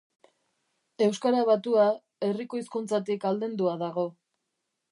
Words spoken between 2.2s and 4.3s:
herriko hizkuntzatik aldendua dago